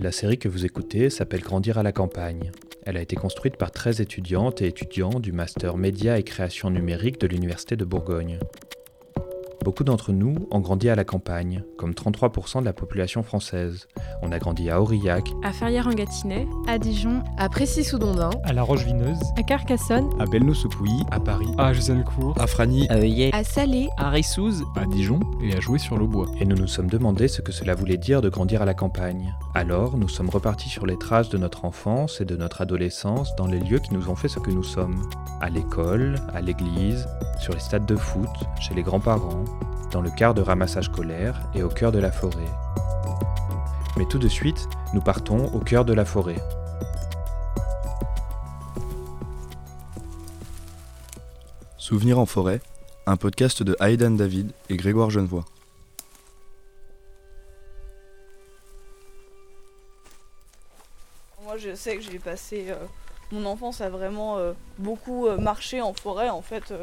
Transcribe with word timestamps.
La 0.00 0.12
série 0.12 0.38
que 0.38 0.48
vous 0.48 0.64
écoutez 0.64 1.10
s'appelle 1.10 1.40
Grandir 1.40 1.76
à 1.76 1.82
la 1.82 1.90
campagne. 1.90 2.52
Elle 2.84 2.96
a 2.96 3.02
été 3.02 3.16
construite 3.16 3.56
par 3.56 3.72
13 3.72 4.00
étudiantes 4.00 4.62
et 4.62 4.68
étudiants 4.68 5.18
du 5.18 5.32
master 5.32 5.76
média 5.76 6.16
et 6.16 6.22
création 6.22 6.70
numérique 6.70 7.20
de 7.20 7.26
l'Université 7.26 7.74
de 7.74 7.84
Bourgogne. 7.84 8.38
Beaucoup 9.68 9.84
d'entre 9.84 10.12
nous 10.12 10.34
ont 10.50 10.60
grandi 10.60 10.88
à 10.88 10.94
la 10.94 11.04
campagne, 11.04 11.62
comme 11.76 11.90
33% 11.90 12.60
de 12.60 12.64
la 12.64 12.72
population 12.72 13.22
française. 13.22 13.86
On 14.22 14.32
a 14.32 14.38
grandi 14.38 14.70
à 14.70 14.80
Aurillac, 14.80 15.28
à 15.44 15.52
Ferrières-en-Gâtinais, 15.52 16.48
à 16.66 16.78
Dijon, 16.78 17.22
à 17.36 17.50
Précy-sous-Dondin, 17.50 18.30
à 18.44 18.54
La 18.54 18.62
Roche-Vineuse, 18.62 19.18
à 19.36 19.42
Carcassonne, 19.42 20.08
à 20.18 20.24
Belnou-sous-Pouilly, 20.24 21.04
à 21.10 21.20
Paris, 21.20 21.50
à 21.58 21.74
Jusancourt, 21.74 22.34
à 22.40 22.46
Fragny, 22.46 22.88
à 22.88 22.96
Heuillet, 22.96 23.28
à 23.34 23.44
Salé, 23.44 23.90
à 23.98 24.08
Rissouze, 24.08 24.64
à 24.74 24.86
Dijon 24.86 25.20
et 25.42 25.54
à 25.54 25.60
Jouer-sur-le-Bois. 25.60 26.28
Et 26.40 26.46
nous 26.46 26.56
nous 26.56 26.66
sommes 26.66 26.88
demandé 26.88 27.28
ce 27.28 27.42
que 27.42 27.52
cela 27.52 27.74
voulait 27.74 27.98
dire 27.98 28.22
de 28.22 28.30
grandir 28.30 28.62
à 28.62 28.64
la 28.64 28.72
campagne. 28.72 29.34
Alors, 29.54 29.98
nous 29.98 30.08
sommes 30.08 30.30
repartis 30.30 30.70
sur 30.70 30.86
les 30.86 30.96
traces 30.96 31.28
de 31.28 31.36
notre 31.36 31.66
enfance 31.66 32.22
et 32.22 32.24
de 32.24 32.36
notre 32.36 32.62
adolescence 32.62 33.36
dans 33.36 33.46
les 33.46 33.60
lieux 33.60 33.80
qui 33.80 33.92
nous 33.92 34.08
ont 34.08 34.16
fait 34.16 34.28
ce 34.28 34.38
que 34.38 34.50
nous 34.50 34.64
sommes. 34.64 35.06
À 35.42 35.50
l'école, 35.50 36.14
à 36.32 36.40
l'église, 36.40 37.06
sur 37.38 37.52
les 37.52 37.60
stades 37.60 37.84
de 37.84 37.96
foot, 37.96 38.30
chez 38.60 38.74
les 38.74 38.82
grands-parents, 38.82 39.44
dans 39.90 40.00
le 40.00 40.10
quart 40.10 40.34
de 40.34 40.42
ramassage 40.42 40.86
scolaire 40.86 41.40
et 41.54 41.62
au 41.62 41.68
cœur 41.68 41.92
de 41.92 41.98
la 41.98 42.12
forêt. 42.12 42.50
Mais 43.96 44.06
tout 44.06 44.18
de 44.18 44.28
suite, 44.28 44.68
nous 44.94 45.00
partons 45.00 45.46
au 45.54 45.58
cœur 45.58 45.84
de 45.84 45.92
la 45.92 46.04
forêt. 46.04 46.36
Souvenir 51.76 52.18
en 52.18 52.26
forêt, 52.26 52.60
un 53.06 53.16
podcast 53.16 53.62
de 53.62 53.74
Aidan 53.80 54.10
David 54.10 54.52
et 54.68 54.76
Grégoire 54.76 55.08
Genevoix. 55.08 55.46
Moi, 61.42 61.56
je 61.56 61.74
sais 61.74 61.96
que 61.96 62.02
j'ai 62.02 62.18
passé 62.18 62.66
euh, 62.68 62.76
mon 63.32 63.46
enfance 63.46 63.80
à 63.80 63.88
vraiment 63.88 64.36
euh, 64.36 64.52
beaucoup 64.76 65.26
euh, 65.26 65.38
marcher 65.38 65.80
en 65.80 65.94
forêt, 65.94 66.28
en 66.28 66.42
fait, 66.42 66.74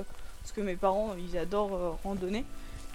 parce 0.41 0.51
que 0.53 0.61
mes 0.61 0.75
parents, 0.75 1.15
ils 1.19 1.37
adorent 1.37 1.99
randonner. 2.03 2.43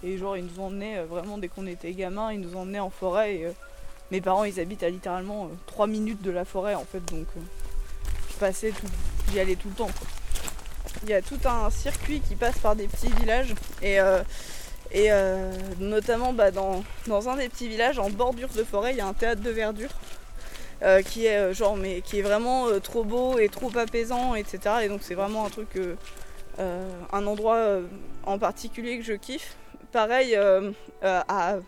Et 0.02 0.16
genre, 0.16 0.36
ils 0.36 0.44
nous 0.44 0.62
emmenaient 0.62 1.02
vraiment 1.02 1.38
dès 1.38 1.48
qu'on 1.48 1.66
était 1.66 1.92
gamin, 1.92 2.32
ils 2.32 2.40
nous 2.40 2.56
emmenaient 2.56 2.80
en 2.80 2.90
forêt. 2.90 3.34
Et 3.34 3.48
mes 4.10 4.20
parents, 4.20 4.44
ils 4.44 4.58
habitent 4.60 4.82
à 4.82 4.90
littéralement 4.90 5.50
3 5.66 5.86
minutes 5.86 6.22
de 6.22 6.30
la 6.30 6.44
forêt, 6.44 6.74
en 6.74 6.84
fait, 6.84 7.04
donc 7.06 7.26
je 8.30 8.36
passais 8.36 8.72
j'y 9.30 9.40
allais 9.40 9.56
tout 9.56 9.68
le 9.68 9.74
temps. 9.74 9.90
Il 11.02 11.10
y 11.10 11.14
a 11.14 11.22
tout 11.22 11.38
un 11.44 11.70
circuit 11.70 12.20
qui 12.20 12.34
passe 12.34 12.58
par 12.58 12.74
des 12.76 12.86
petits 12.86 13.12
villages 13.20 13.54
et, 13.82 13.98
et 14.90 15.10
notamment 15.78 16.32
bah, 16.32 16.50
dans, 16.50 16.82
dans, 17.06 17.28
un 17.28 17.36
des 17.36 17.48
petits 17.48 17.68
villages 17.68 17.98
en 17.98 18.10
bordure 18.10 18.48
de 18.48 18.64
forêt 18.64 18.92
il 18.92 18.96
y 18.96 19.00
a 19.00 19.06
un 19.06 19.12
théâtre 19.12 19.42
de 19.42 19.50
verdure 19.50 19.90
euh, 20.82 21.02
qui 21.02 21.26
est 21.26 21.36
euh, 21.36 21.52
genre 21.52 21.76
mais 21.76 22.00
qui 22.00 22.20
est 22.20 22.22
vraiment 22.22 22.68
euh, 22.68 22.80
trop 22.80 23.04
beau 23.04 23.38
et 23.38 23.50
trop 23.50 23.70
apaisant 23.76 24.34
etc 24.34 24.76
et 24.82 24.88
donc 24.88 25.00
c'est 25.02 25.14
vraiment 25.14 25.44
un 25.44 25.50
truc 25.50 25.78
un 26.58 27.26
endroit 27.26 27.80
en 28.24 28.38
particulier 28.38 28.98
que 28.98 29.04
je 29.04 29.12
kiffe 29.12 29.56
pareil 29.90 30.36
à 31.02 31.58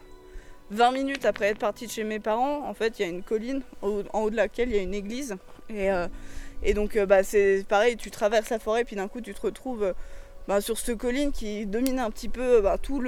20 0.71 0.93
minutes 0.93 1.25
après 1.25 1.47
être 1.49 1.59
partie 1.59 1.87
de 1.87 1.93
chez 1.93 2.05
mes 2.05 2.19
parents 2.19 2.67
en 2.67 2.75
fait 2.75 2.99
il 2.99 3.03
y 3.03 3.05
a 3.05 3.09
une 3.09 3.23
colline 3.23 3.63
en 3.83 4.21
haut 4.21 4.31
de 4.31 4.37
laquelle 4.37 4.71
il 4.71 4.77
y 4.77 4.79
a 4.79 4.83
une 4.83 4.95
église. 4.95 5.37
Et, 5.71 5.89
et 6.63 6.75
donc 6.75 6.99
bah, 6.99 7.23
c'est 7.23 7.65
pareil 7.69 7.97
tu 7.97 8.11
traverses 8.11 8.51
la 8.51 8.59
forêt 8.59 8.85
puis 8.85 8.97
d'un 8.97 9.09
coup 9.09 9.21
tu 9.21 9.35
te 9.35 9.41
retrouves 9.41 9.95
bah, 10.49 10.61
sur 10.61 10.79
cette 10.79 10.99
colline 10.99 11.31
qui 11.31 11.67
domine 11.67 11.99
un 11.99 12.11
petit 12.11 12.29
peu 12.29 12.61
bah, 12.61 12.79
tout 12.81 13.03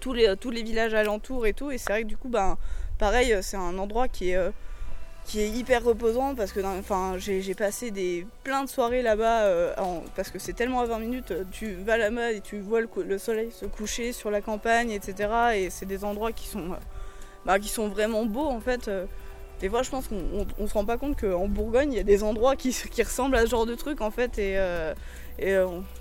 tous 0.00 0.12
les, 0.12 0.62
villages 0.62 0.94
alentours 0.94 1.46
et 1.46 1.52
tout. 1.52 1.70
Et 1.70 1.78
c'est 1.78 1.90
vrai 1.90 2.02
que 2.02 2.08
du 2.08 2.16
coup 2.16 2.28
bah, 2.28 2.58
pareil, 2.98 3.36
c'est 3.42 3.56
un 3.56 3.78
endroit 3.78 4.08
qui 4.08 4.30
est, 4.30 4.36
euh, 4.36 4.50
qui 5.24 5.40
est 5.40 5.48
hyper 5.50 5.84
reposant 5.84 6.34
parce 6.34 6.52
que 6.52 6.60
enfin, 6.60 7.16
j'ai 7.18 7.54
passé 7.54 7.90
des, 7.90 8.26
plein 8.44 8.64
de 8.64 8.68
soirées 8.68 9.02
là-bas 9.02 9.42
euh, 9.42 9.74
parce 10.16 10.30
que 10.30 10.38
c'est 10.38 10.54
tellement 10.54 10.80
à 10.80 10.86
20 10.86 10.98
minutes, 11.00 11.34
tu 11.50 11.74
vas 11.74 11.98
là-bas 11.98 12.32
et 12.32 12.40
tu 12.40 12.58
vois 12.60 12.80
le, 12.80 13.18
soleil 13.18 13.50
se 13.52 13.66
coucher 13.66 14.12
sur 14.12 14.30
la 14.30 14.40
campagne, 14.40 14.90
etc. 14.90 15.28
Et 15.54 15.70
c'est 15.70 15.86
des 15.86 16.04
endroits 16.04 16.32
qui 16.32 16.48
sont, 16.48 16.72
euh, 16.72 16.76
bah, 17.44 17.58
qui 17.58 17.68
sont 17.68 17.88
vraiment 17.88 18.24
beaux 18.24 18.46
en 18.46 18.60
fait. 18.60 18.90
Des 19.60 19.68
fois, 19.68 19.82
je 19.82 19.90
pense 19.90 20.08
qu'on 20.08 20.66
se 20.66 20.72
rend 20.72 20.84
pas 20.84 20.96
compte 20.96 21.20
qu'en 21.20 21.48
Bourgogne, 21.48 21.92
il 21.92 21.96
y 21.96 22.00
a 22.00 22.04
des 22.04 22.22
endroits 22.22 22.56
qui, 22.56 22.70
qui, 22.70 23.02
ressemblent 23.02 23.36
à 23.36 23.42
ce 23.42 23.50
genre 23.50 23.66
de 23.66 23.74
truc 23.74 24.00
en 24.00 24.10
fait. 24.10 24.38
Et 24.38 24.56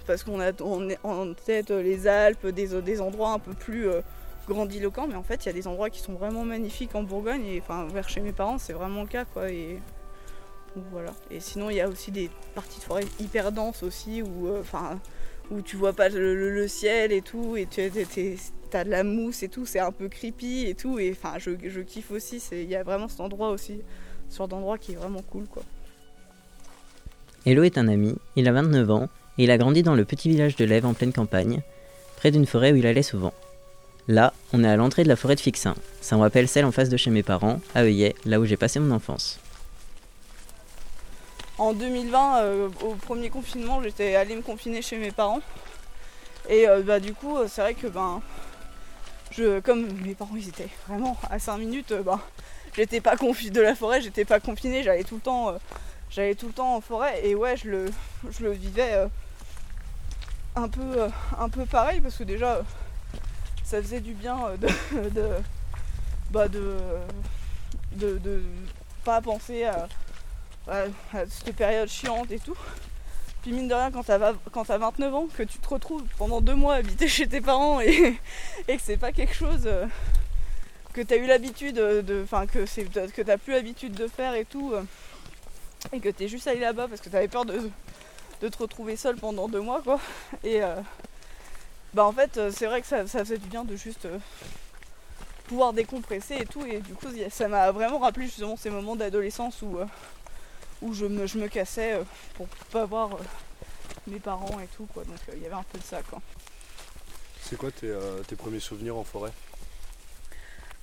parce 0.06 0.24
qu'on 0.24 0.40
a 0.40 0.52
en 1.04 1.34
tête 1.34 1.72
les 1.72 2.08
Alpes, 2.08 2.48
des, 2.48 2.82
des 2.82 3.02
endroits 3.02 3.32
un 3.32 3.40
peu 3.40 3.54
plus 3.54 3.90
grandiloquent, 4.48 5.08
mais 5.08 5.16
en 5.16 5.24
fait, 5.24 5.46
il 5.46 5.48
y 5.48 5.50
a 5.50 5.54
des 5.54 5.68
endroits 5.68 5.90
qui 5.90 6.00
sont 6.00 6.14
vraiment 6.14 6.44
magnifiques 6.44 6.96
en 6.96 7.04
Bourgogne, 7.04 7.46
et 7.46 7.62
enfin, 7.62 7.88
vers 7.88 8.10
chez 8.10 8.22
mes 8.22 8.32
parents, 8.32 8.58
c'est 8.58 8.74
vraiment 8.74 9.02
le 9.02 9.08
cas, 9.08 9.26
quoi. 9.26 9.52
Et 9.52 9.80
voilà. 10.92 11.14
Et 11.32 11.40
sinon, 11.40 11.70
il 11.70 11.78
y 11.78 11.82
a 11.82 11.88
aussi 11.88 12.12
des 12.12 12.30
parties 12.56 12.80
de 12.80 12.84
forêt 12.84 13.06
hyper 13.20 13.52
denses 13.52 13.84
aussi, 13.84 14.22
où, 14.22 14.48
euh, 14.48 14.62
enfin, 14.62 15.00
où 15.52 15.62
tu 15.62 15.76
vois 15.76 15.94
pas 15.94 16.10
le, 16.10 16.68
ciel 16.68 17.12
et 17.12 17.22
tout, 17.22 17.58
et 17.58 17.66
tu 17.66 17.82
as 17.82 18.84
de 18.84 18.90
la 18.90 19.04
mousse 19.04 19.44
et 19.44 19.50
tout, 19.50 19.66
c'est 19.66 19.80
un 19.80 19.92
peu 19.92 20.10
creepy 20.10 20.66
et 20.68 20.76
tout, 20.76 21.00
et 21.00 21.12
enfin, 21.12 21.38
je, 21.40 21.52
je 21.68 21.82
kiffe 21.82 22.12
aussi. 22.12 22.42
Il 22.52 22.70
y 22.70 22.76
a 22.76 22.84
vraiment 22.84 23.08
cet 23.08 23.22
endroit 23.22 23.50
aussi, 23.50 23.82
ce 24.30 24.38
genre 24.38 24.48
d'endroit 24.48 24.78
qui 24.78 24.94
est 24.94 24.96
vraiment 24.96 25.22
cool, 25.22 25.48
quoi. 25.48 25.64
Hello 27.46 27.64
est 27.64 27.78
un 27.78 27.88
ami, 27.88 28.16
il 28.36 28.48
a 28.50 28.52
29 28.52 28.92
ans, 28.92 29.10
et 29.38 29.46
il 29.46 29.52
a 29.52 29.58
grandi 29.58 29.84
dans 29.84 29.96
le 29.96 30.04
petit 30.04 30.28
village 30.28 30.58
de 30.58 30.66
Lève 30.66 30.86
en 30.86 30.94
pleine 30.94 31.14
campagne, 31.14 31.62
près 32.18 32.32
d'une 32.32 32.46
forêt 32.46 32.74
où 32.74 32.76
il 32.76 32.86
allait 32.86 33.04
souvent. 33.04 33.34
Là, 34.10 34.34
on 34.54 34.64
est 34.64 34.68
à 34.70 34.78
l'entrée 34.78 35.04
de 35.04 35.10
la 35.10 35.18
forêt 35.18 35.36
de 35.36 35.42
Fixin. 35.42 35.76
Ça 36.00 36.16
me 36.16 36.22
rappelle 36.22 36.48
celle 36.48 36.64
en 36.64 36.72
face 36.72 36.88
de 36.88 36.96
chez 36.96 37.10
mes 37.10 37.24
parents, 37.24 37.60
à 37.76 37.84
Heuillet, 37.84 38.16
là 38.24 38.40
où 38.40 38.46
j'ai 38.46 38.56
passé 38.56 38.80
mon 38.80 38.96
enfance. 38.96 39.38
En 41.58 41.74
2020, 41.74 42.38
euh, 42.38 42.70
au 42.86 42.96
premier 42.96 43.30
confinement, 43.30 43.84
j'étais 43.84 44.16
allée 44.16 44.38
me 44.38 44.42
confiner 44.42 44.82
chez 44.82 44.98
mes 44.98 45.12
parents. 45.12 45.42
Et 46.48 46.70
euh, 46.70 46.82
bah, 46.84 47.02
du 47.02 47.14
coup, 47.14 47.36
euh, 47.36 47.48
c'est 47.50 47.60
vrai 47.60 47.74
que 47.74 47.88
ben, 47.88 48.22
je, 49.32 49.60
comme 49.60 49.92
mes 50.06 50.16
parents 50.16 50.38
ils 50.38 50.48
étaient 50.48 50.70
vraiment 50.88 51.18
à 51.30 51.38
5 51.38 51.58
minutes, 51.58 51.94
ben, 52.06 52.22
j'étais 52.78 53.02
pas 53.02 53.18
confinée 53.18 53.52
de 53.52 53.62
la 53.62 53.76
forêt, 53.76 54.00
j'étais 54.00 54.24
pas 54.24 54.40
j'allais 54.40 55.04
tout 55.04 55.16
le 56.48 56.54
temps, 56.54 56.76
en 56.76 56.80
forêt. 56.80 57.20
Et 57.26 57.36
ouais, 57.36 57.58
je 57.58 57.70
le, 57.70 57.86
je 58.30 58.48
vivais 58.48 59.06
un 60.56 60.70
peu 60.70 61.66
pareil 61.70 62.00
parce 62.00 62.16
que 62.16 62.24
déjà 62.24 62.64
ça 63.68 63.82
faisait 63.82 64.00
du 64.00 64.14
bien 64.14 64.48
euh, 64.48 64.58
de, 64.58 65.10
de, 65.10 65.28
bah 66.32 66.48
de, 66.48 66.78
de, 67.92 68.42
pas 69.04 69.22
penser 69.22 69.66
à, 69.66 69.88
cette 71.30 71.56
période 71.56 71.90
chiante 71.90 72.32
et 72.32 72.40
tout. 72.40 72.58
Puis 73.42 73.52
mine 73.52 73.68
de 73.68 73.74
rien, 73.74 73.92
quand 73.92 74.04
t'as, 74.04 74.34
quand 74.52 74.64
29 74.66 75.14
ans, 75.14 75.28
que 75.36 75.44
tu 75.44 75.60
te 75.60 75.68
retrouves 75.68 76.04
pendant 76.18 76.40
deux 76.40 76.56
mois 76.56 76.76
habiter 76.76 77.08
chez 77.10 77.28
tes 77.28 77.42
parents 77.42 77.82
et, 77.82 78.18
et 78.70 78.78
que 78.78 78.82
c'est 78.82 78.98
pas 78.98 79.12
quelque 79.12 79.36
chose 79.36 79.64
euh, 79.66 79.86
que 80.94 81.02
t'as 81.02 81.18
eu 81.18 81.26
l'habitude 81.26 81.76
de. 81.76 82.22
Enfin, 82.24 82.48
que, 82.48 82.66
c'est, 82.66 82.86
que 82.86 83.22
t'as 83.22 83.38
plus 83.38 83.52
l'habitude 83.52 83.94
de 83.94 84.08
faire 84.08 84.34
et 84.34 84.46
tout. 84.46 84.72
Euh, 84.74 84.84
et 85.92 86.00
que 86.00 86.10
t'es 86.10 86.30
juste 86.30 86.48
allé 86.48 86.62
là-bas 86.62 86.88
parce 86.88 87.02
que 87.02 87.10
t'avais 87.10 87.28
peur 87.28 87.46
de, 87.46 87.70
de 88.42 88.48
te 88.48 88.58
retrouver 88.58 88.96
seul 88.96 89.18
pendant 89.18 89.50
deux 89.50 89.62
mois, 89.62 89.82
quoi. 89.82 90.00
Et, 90.44 90.62
bah 91.98 92.06
en 92.06 92.12
fait 92.12 92.38
euh, 92.38 92.52
c'est 92.56 92.68
vrai 92.68 92.80
que 92.82 92.86
ça, 92.86 93.08
ça 93.08 93.26
faisait 93.26 93.40
du 93.40 93.48
bien 93.48 93.64
de 93.64 93.76
juste 93.76 94.06
euh, 94.06 94.20
pouvoir 95.48 95.74
décompresser 95.74 96.36
et 96.36 96.46
tout 96.46 96.64
et 96.64 96.80
du 96.80 96.94
coup 96.94 97.08
ça 97.32 97.48
m'a 97.48 97.72
vraiment 97.72 97.98
rappelé 97.98 98.28
justement 98.28 98.56
ces 98.56 98.70
moments 98.70 98.96
d'adolescence 98.96 99.64
où, 99.64 99.80
euh, 99.80 99.86
où 100.84 100.94
je 100.94 101.08
me, 101.08 101.26
je 101.26 101.40
me 101.40 101.48
cassais 101.48 102.00
pour 102.36 102.48
pas 102.72 102.86
voir 102.86 103.18
mes 104.06 104.20
parents 104.20 104.60
et 104.60 104.68
tout 104.78 104.88
quoi. 104.94 105.06
Donc 105.06 105.18
il 105.34 105.42
y 105.42 105.48
avait 105.48 105.56
un 105.56 105.64
peu 105.64 105.80
de 105.80 105.84
ça 105.84 106.04
quoi. 106.04 106.22
C'est 107.42 107.58
quoi 107.58 107.72
tes, 107.72 107.92
tes, 108.28 108.36
premiers 108.36 108.60
souvenirs 108.60 108.96
en 108.96 109.04
forêt? 109.04 109.32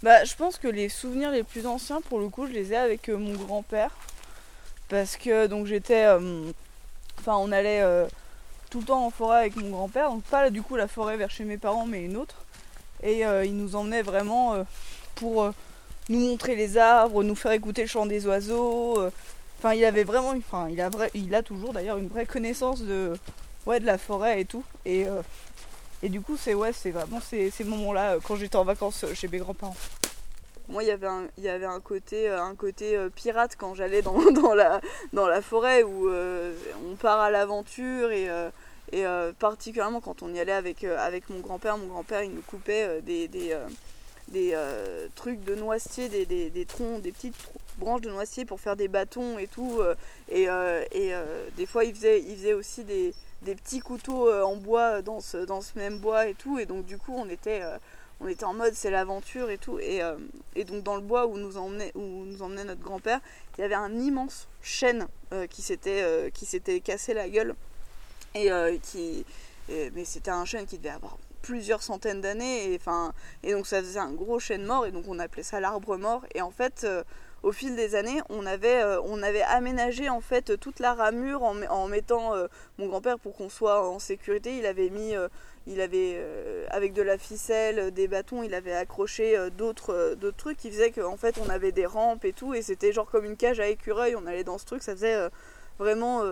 Bah 0.02 0.24
je 0.24 0.34
pense 0.34 0.58
que 0.58 0.66
les 0.66 0.88
souvenirs 0.88 1.30
les 1.30 1.44
plus 1.44 1.68
anciens 1.68 2.00
pour 2.00 2.18
le 2.18 2.28
coup 2.28 2.48
je 2.48 2.52
les 2.52 2.72
ai 2.72 2.76
avec 2.76 3.08
mon 3.08 3.34
grand-père. 3.34 3.92
Parce 4.88 5.16
que 5.16 5.46
donc 5.46 5.66
j'étais 5.66 6.08
enfin 7.20 7.36
on 7.36 7.52
allait 7.52 7.84
tout 8.74 8.80
le 8.80 8.86
temps 8.86 9.06
en 9.06 9.10
forêt 9.10 9.38
avec 9.38 9.54
mon 9.54 9.70
grand-père, 9.70 10.10
donc 10.10 10.24
pas 10.24 10.50
du 10.50 10.60
coup 10.60 10.74
la 10.74 10.88
forêt 10.88 11.16
vers 11.16 11.30
chez 11.30 11.44
mes 11.44 11.58
parents, 11.58 11.86
mais 11.86 12.02
une 12.02 12.16
autre. 12.16 12.44
Et 13.04 13.24
euh, 13.24 13.44
il 13.44 13.56
nous 13.56 13.76
emmenait 13.76 14.02
vraiment 14.02 14.54
euh, 14.54 14.64
pour 15.14 15.44
euh, 15.44 15.52
nous 16.08 16.18
montrer 16.18 16.56
les 16.56 16.76
arbres, 16.76 17.22
nous 17.22 17.36
faire 17.36 17.52
écouter 17.52 17.82
le 17.82 17.86
chant 17.86 18.04
des 18.04 18.26
oiseaux. 18.26 18.98
Enfin, 19.58 19.74
il 19.74 19.84
avait 19.84 20.02
vraiment, 20.02 20.30
enfin, 20.30 20.66
il 20.68 20.80
a, 20.80 20.88
vrai, 20.88 21.12
il 21.14 21.32
a 21.36 21.44
toujours 21.44 21.72
d'ailleurs 21.72 21.98
une 21.98 22.08
vraie 22.08 22.26
connaissance 22.26 22.82
de, 22.82 23.12
ouais, 23.64 23.78
de 23.78 23.86
la 23.86 23.96
forêt 23.96 24.40
et 24.40 24.44
tout. 24.44 24.64
Et, 24.84 25.06
et 26.02 26.08
du 26.08 26.20
coup, 26.20 26.36
c'est 26.36 26.54
ouais, 26.54 26.72
c'est 26.72 26.90
vraiment 26.90 27.20
ces, 27.20 27.52
ces 27.52 27.62
moments-là 27.62 28.16
quand 28.24 28.34
j'étais 28.34 28.56
en 28.56 28.64
vacances 28.64 29.04
chez 29.14 29.28
mes 29.28 29.38
grands-parents. 29.38 29.76
Moi, 30.66 30.82
il 30.82 30.88
y 30.88 30.90
avait 30.90 31.06
un, 31.06 31.28
il 31.38 31.44
y 31.44 31.48
avait 31.48 31.64
un 31.64 31.78
côté, 31.78 32.28
un 32.28 32.56
côté 32.56 32.98
pirate 33.14 33.54
quand 33.56 33.74
j'allais 33.74 34.02
dans, 34.02 34.18
dans, 34.32 34.52
la, 34.52 34.80
dans 35.12 35.28
la 35.28 35.42
forêt 35.42 35.84
où 35.84 36.10
on 36.10 36.96
part 36.96 37.20
à 37.20 37.30
l'aventure 37.30 38.10
et 38.10 38.28
et 38.92 39.06
euh, 39.06 39.32
particulièrement 39.32 40.00
quand 40.00 40.22
on 40.22 40.32
y 40.32 40.40
allait 40.40 40.52
avec, 40.52 40.84
euh, 40.84 40.98
avec 40.98 41.30
mon 41.30 41.40
grand-père, 41.40 41.78
mon 41.78 41.86
grand-père 41.86 42.22
il 42.22 42.32
nous 42.32 42.42
coupait 42.42 42.84
euh, 42.84 43.00
des, 43.00 43.28
des 43.28 44.52
euh, 44.54 45.08
trucs 45.14 45.42
de 45.44 45.54
noisetier, 45.54 46.08
des, 46.08 46.26
des, 46.26 46.50
des 46.50 46.66
troncs, 46.66 47.00
des 47.02 47.12
petites 47.12 47.34
branches 47.78 48.02
de 48.02 48.10
noisetier 48.10 48.44
pour 48.44 48.60
faire 48.60 48.76
des 48.76 48.88
bâtons 48.88 49.38
et 49.38 49.46
tout. 49.46 49.80
et 50.30 50.44
et 50.44 51.12
des 51.56 51.66
fois, 51.66 51.84
il 51.84 51.94
faisait, 51.94 52.20
il 52.20 52.36
faisait 52.36 52.52
aussi 52.52 52.84
des, 52.84 53.14
des 53.42 53.54
petits 53.54 53.80
couteaux 53.80 54.32
en 54.32 54.56
bois 54.56 55.02
dans 55.02 55.20
ce, 55.20 55.38
dans 55.38 55.60
ce 55.60 55.76
même 55.76 55.98
bois 55.98 56.28
et 56.28 56.34
tout. 56.34 56.58
Et 56.58 56.66
donc, 56.66 56.86
du 56.86 56.98
coup, 56.98 57.12
on 57.14 57.28
était, 57.28 57.62
on 58.20 58.28
était 58.28 58.44
en 58.44 58.54
mode 58.54 58.74
c'est 58.74 58.90
l'aventure 58.90 59.50
et 59.50 59.58
tout. 59.58 59.78
Et, 59.80 60.00
et 60.54 60.64
donc, 60.64 60.82
dans 60.84 60.94
le 60.94 61.02
bois 61.02 61.26
où 61.26 61.36
nous 61.36 61.58
emmenait, 61.58 61.92
où 61.94 62.24
nous 62.24 62.42
emmenait 62.42 62.64
notre 62.64 62.82
grand-père, 62.82 63.20
il 63.58 63.60
y 63.60 63.64
avait 63.64 63.74
un 63.74 63.92
immense 63.98 64.48
chêne 64.62 65.06
qui 65.50 65.62
s'était 65.62 66.80
cassé 66.80 67.12
la 67.12 67.28
gueule. 67.28 67.54
Et 68.34 68.50
euh, 68.50 68.76
qui. 68.82 69.24
mais 69.68 70.04
c'était 70.04 70.30
un 70.30 70.44
chêne 70.44 70.66
qui 70.66 70.78
devait 70.78 70.90
avoir 70.90 71.16
plusieurs 71.42 71.82
centaines 71.82 72.20
d'années. 72.20 72.72
Et, 72.72 72.76
enfin, 72.76 73.12
et 73.42 73.52
donc, 73.52 73.66
ça 73.66 73.80
faisait 73.80 73.98
un 73.98 74.12
gros 74.12 74.38
chêne 74.38 74.64
mort. 74.64 74.86
Et 74.86 74.90
donc, 74.92 75.04
on 75.08 75.18
appelait 75.18 75.42
ça 75.42 75.60
l'arbre 75.60 75.96
mort. 75.96 76.24
Et 76.34 76.42
en 76.42 76.50
fait. 76.50 76.82
euh, 76.84 77.02
au 77.42 77.52
fil 77.52 77.76
des 77.76 77.94
années, 77.94 78.22
on 78.30 78.46
avait, 78.46 78.80
euh, 78.82 78.98
on 79.04 79.22
avait 79.22 79.42
aménagé 79.42 80.08
en 80.08 80.22
fait 80.22 80.58
toute 80.58 80.80
la 80.80 80.94
ramure 80.94 81.42
en, 81.42 81.52
met- 81.52 81.68
en 81.68 81.88
mettant 81.88 82.32
mon 82.78 82.86
grand-père 82.86 83.18
pour 83.18 83.36
qu'on 83.36 83.50
soit 83.50 83.86
en 83.86 83.98
sécurité. 83.98 84.56
Il 84.56 84.64
avait 84.64 84.88
mis, 84.88 85.12
il 85.66 85.82
avait 85.82 86.24
avec 86.70 86.94
de 86.94 87.02
la 87.02 87.18
ficelle, 87.18 87.90
des 87.92 88.08
bâtons, 88.08 88.42
il 88.44 88.54
avait 88.54 88.72
accroché 88.72 89.36
d'autres, 89.58 90.14
d'autres 90.18 90.38
trucs 90.38 90.56
qui 90.56 90.70
faisaient 90.70 90.90
qu'en 90.90 91.18
fait 91.18 91.36
on 91.36 91.50
avait 91.50 91.70
des 91.70 91.84
rampes 91.84 92.24
et 92.24 92.32
tout, 92.32 92.54
et 92.54 92.62
c'était 92.62 92.94
genre 92.94 93.10
comme 93.10 93.26
une 93.26 93.36
cage 93.36 93.60
à 93.60 93.68
écureuil. 93.68 94.16
On 94.16 94.24
allait 94.24 94.44
dans 94.44 94.56
ce 94.56 94.64
truc, 94.64 94.82
ça 94.82 94.92
faisait 94.94 95.28
vraiment, 95.78 96.22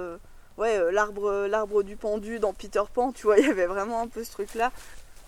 ouais, 0.58 0.78
euh, 0.78 0.90
l'arbre, 0.92 1.46
l'arbre 1.48 1.82
du 1.82 1.96
pendu 1.96 2.38
dans 2.38 2.52
Peter 2.52 2.82
Pan. 2.92 3.12
Tu 3.12 3.26
vois, 3.26 3.38
il 3.40 3.46
y 3.46 3.50
avait 3.50 3.66
vraiment 3.66 4.00
un 4.00 4.08
peu 4.08 4.24
ce 4.24 4.30
truc 4.32 4.54
là. 4.54 4.72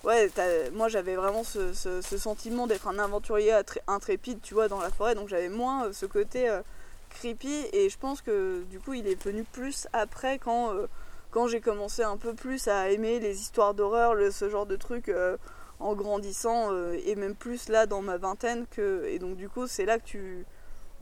Ouais, 0.05 0.31
moi 0.75 0.89
j'avais 0.89 1.17
vraiment 1.17 1.45
ce, 1.45 1.73
ce- 1.73 2.03
sentiment 2.19 2.67
d'être 2.67 2.89
un 2.89 2.99
aventurier 2.99 3.55
intrépide, 3.87 4.39
tu 4.43 4.53
vois, 4.55 4.69
dans 4.69 4.81
la 4.81 4.91
forêt, 4.91 5.15
donc 5.15 5.29
j'avais 5.29 5.49
moins 5.49 5.87
euh, 5.87 5.93
ce 5.95 6.05
côté 6.05 6.49
euh, 6.51 6.61
creepy, 7.09 7.67
et 7.73 7.89
je 7.89 7.99
pense 7.99 8.21
que 8.21 8.63
du 8.71 8.79
coup 8.81 8.93
il 8.95 9.07
est 9.07 9.23
venu 9.25 9.45
plus 9.45 9.87
après 9.95 10.39
quand, 10.39 10.75
euh, 10.75 10.89
quand 11.31 11.47
j'ai 11.49 11.61
commencé 11.63 12.03
un 12.03 12.19
peu 12.19 12.35
plus 12.35 12.69
à 12.69 12.91
aimer 12.91 13.19
les 13.19 13.41
histoires 13.41 13.73
d'horreur, 13.73 14.15
ce 14.31 14.51
genre 14.51 14.67
de 14.67 14.77
trucs 14.77 15.09
euh, 15.09 15.39
en 15.81 15.95
grandissant, 15.95 16.71
euh, 16.73 16.99
et 17.07 17.15
même 17.15 17.35
plus 17.35 17.71
là 17.71 17.87
dans 17.87 18.03
ma 18.03 18.19
vingtaine, 18.19 18.67
que, 18.71 19.05
et 19.07 19.19
donc 19.19 19.37
du 19.37 19.49
coup 19.49 19.67
c'est 19.67 19.87
là 19.87 19.99
que 19.99 20.05
tu... 20.05 20.45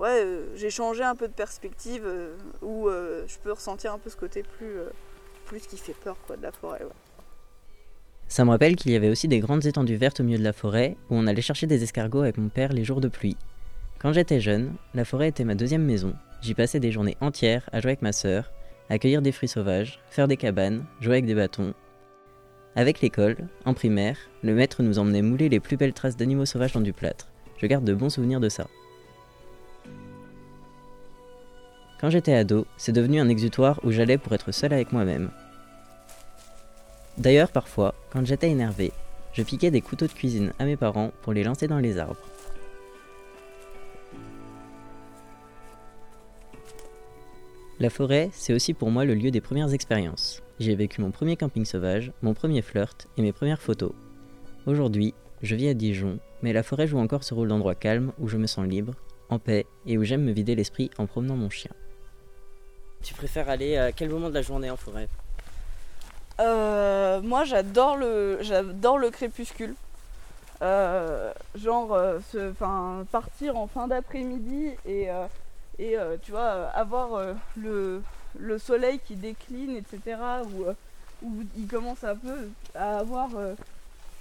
Ouais, 0.03 0.25
euh, 0.25 0.57
j'ai 0.57 0.71
changé 0.71 1.05
un 1.05 1.15
peu 1.15 1.29
de 1.29 1.33
perspective, 1.33 2.03
euh, 2.05 2.35
où 2.61 2.89
euh, 2.89 3.23
je 3.29 3.39
peux 3.39 3.53
ressentir 3.53 3.93
un 3.93 4.01
peu 4.01 4.11
ce 4.11 4.17
côté 4.17 4.43
plus, 4.43 4.75
plus 5.47 5.61
qui 5.61 5.77
fait 5.77 5.95
peur 5.95 6.17
quoi, 6.27 6.37
de 6.37 6.43
la 6.43 6.51
forêt. 6.51 6.81
Ça 8.27 8.45
me 8.45 8.51
rappelle 8.51 8.75
qu'il 8.75 8.91
y 8.91 8.97
avait 8.97 9.11
aussi 9.11 9.29
des 9.29 9.39
grandes 9.39 9.65
étendues 9.65 9.95
vertes 9.95 10.19
au 10.19 10.25
milieu 10.25 10.39
de 10.39 10.43
la 10.43 10.53
forêt 10.53 10.97
où 11.09 11.15
on 11.15 11.29
allait 11.29 11.41
chercher 11.41 11.69
des 11.69 11.85
escargots 11.85 12.23
avec 12.23 12.37
mon 12.37 12.49
père 12.49 12.73
les 12.73 12.83
jours 12.83 13.01
de 13.01 13.07
pluie. 13.07 13.37
Quand 14.01 14.13
j'étais 14.13 14.41
jeune, 14.41 14.73
la 14.93 15.05
forêt 15.05 15.29
était 15.29 15.45
ma 15.45 15.55
deuxième 15.55 15.85
maison. 15.85 16.15
J'y 16.41 16.55
passais 16.55 16.81
des 16.81 16.91
journées 16.91 17.17
entières 17.21 17.71
à 17.71 17.79
jouer 17.79 17.93
avec 17.93 18.03
ma 18.03 18.13
sœur, 18.13 18.51
à 18.91 18.99
cueillir 18.99 19.23
des 19.23 19.31
fruits 19.31 19.49
sauvages, 19.49 20.01
faire 20.11 20.27
des 20.27 20.37
cabanes, 20.37 20.85
jouer 21.01 21.13
avec 21.13 21.27
des 21.27 21.37
bâtons. 21.37 21.75
Avec 22.75 23.03
l'école, 23.03 23.37
en 23.67 23.75
primaire, 23.75 24.19
le 24.43 24.53
maître 24.53 24.83
nous 24.83 24.99
emmenait 24.99 25.23
mouler 25.23 25.49
les 25.49 25.61
plus 25.61 25.77
belles 25.77 25.95
traces 25.95 26.17
d'animaux 26.17 26.47
sauvages 26.47 26.73
dans 26.73 26.81
du 26.81 26.93
plâtre. 26.93 27.29
Je 27.57 27.67
garde 27.67 27.85
de 27.85 27.95
bons 27.95 28.11
souvenirs 28.11 28.41
de 28.41 28.49
ça. 28.49 28.67
Quand 32.03 32.11
j'étais 32.11 32.35
ado, 32.35 32.67
c'est 32.77 32.91
devenu 32.91 33.21
un 33.21 33.29
exutoire 33.29 33.79
où 33.85 33.93
j'allais 33.93 34.19
pour 34.19 34.33
être 34.33 34.51
seul 34.51 34.73
avec 34.73 34.91
moi-même. 34.91 35.31
D'ailleurs, 37.17 37.53
parfois, 37.53 37.95
quand 38.11 38.27
j'étais 38.27 38.51
énervé, 38.51 38.91
je 39.33 39.45
piquais 39.45 39.71
des 39.71 39.83
couteaux 39.83 40.09
de 40.09 40.13
cuisine 40.13 40.53
à 40.59 40.65
mes 40.65 40.77
parents 40.77 41.13
pour 41.23 41.33
les 41.33 41.45
lancer 41.45 41.69
dans 41.69 41.79
les 41.79 41.99
arbres. 41.99 42.19
La 47.79 47.89
forêt, 47.89 48.31
c'est 48.33 48.53
aussi 48.53 48.75
pour 48.75 48.91
moi 48.91 49.05
le 49.05 49.15
lieu 49.15 49.31
des 49.31 49.41
premières 49.41 49.73
expériences. 49.73 50.43
J'y 50.59 50.73
ai 50.73 50.75
vécu 50.75 51.01
mon 51.03 51.13
premier 51.13 51.37
camping 51.37 51.65
sauvage, 51.65 52.11
mon 52.21 52.35
premier 52.35 52.63
flirt 52.63 53.07
et 53.17 53.23
mes 53.23 53.33
premières 53.33 53.63
photos. 53.63 53.93
Aujourd'hui, 54.67 55.15
je 55.41 55.55
vis 55.55 55.69
à 55.69 55.75
Dijon, 55.75 56.19
mais 56.43 56.53
la 56.53 56.65
forêt 56.65 56.89
joue 56.89 56.99
encore 56.99 57.23
ce 57.23 57.33
rôle 57.33 57.47
d'endroit 57.47 57.77
calme 57.77 58.11
où 58.19 58.27
je 58.27 58.39
me 58.39 58.49
sens 58.49 58.67
libre, 58.67 58.95
en 59.29 59.39
paix 59.39 59.67
et 59.87 59.99
où 59.99 60.03
j'aime 60.03 60.25
me 60.25 60.33
vider 60.33 60.57
l'esprit 60.57 60.91
en 60.99 61.07
promenant 61.07 61.37
mon 61.37 61.49
chien. 61.49 61.71
Tu 63.03 63.15
préfères 63.15 63.49
aller 63.49 63.77
à 63.77 63.93
quel 63.93 64.11
moment 64.11 64.29
de 64.29 64.35
la 64.35 64.43
journée 64.43 64.71
en 64.71 64.77
forêt? 64.77 65.09
Euh, 66.41 67.21
moi 67.21 67.45
j'adore 67.45 67.97
le 67.97 68.39
j'adore 68.41 68.99
le 68.99 69.11
crépuscule. 69.11 69.75
Euh, 70.63 71.33
genre 71.57 71.93
euh, 71.93 72.21
partir 73.11 73.57
en 73.57 73.67
fin 73.67 73.89
d'après-midi 73.89 74.71
et, 74.87 75.11
euh, 75.11 75.27
et 75.81 75.99
euh, 75.99 76.17
tu 76.23 76.31
vois 76.31 76.41
euh, 76.41 76.69
avoir 76.73 77.15
euh, 77.15 77.33
le, 77.57 78.01
le 78.39 78.59
soleil 78.59 79.01
qui 79.01 79.17
décline 79.17 79.77
etc 79.77 80.19
où, 80.55 80.65
euh, 80.67 80.75
il 81.57 81.67
commence 81.67 82.05
un 82.05 82.15
peu 82.15 82.49
à 82.77 82.99
avoir 82.99 83.31
euh, 83.37 83.55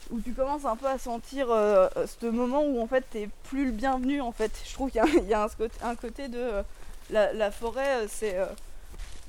où 0.09 0.19
tu 0.19 0.33
commences 0.33 0.65
un 0.65 0.75
peu 0.75 0.87
à 0.87 0.97
sentir 0.97 1.51
euh, 1.51 1.87
ce 2.07 2.25
moment 2.25 2.63
où 2.63 2.81
en 2.81 2.87
fait 2.87 3.05
t'es 3.11 3.29
plus 3.43 3.65
le 3.65 3.71
bienvenu 3.71 4.19
en 4.19 4.31
fait 4.31 4.51
je 4.67 4.73
trouve 4.73 4.89
qu'il 4.89 5.03
y 5.29 5.33
a, 5.33 5.43
un, 5.43 5.49
côté, 5.49 5.77
un 5.83 5.95
côté 5.95 6.27
de 6.27 6.39
euh, 6.39 6.63
la, 7.11 7.51
forêt 7.51 8.03
euh, 8.03 8.07
c'est 8.09 8.39
euh, 8.39 8.45